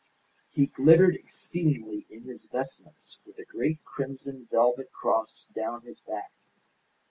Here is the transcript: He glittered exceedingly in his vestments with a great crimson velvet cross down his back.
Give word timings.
He 0.49 0.65
glittered 0.65 1.13
exceedingly 1.13 2.07
in 2.09 2.23
his 2.23 2.45
vestments 2.45 3.19
with 3.23 3.37
a 3.37 3.45
great 3.45 3.85
crimson 3.85 4.47
velvet 4.49 4.91
cross 4.91 5.45
down 5.53 5.83
his 5.83 6.01
back. 6.01 6.31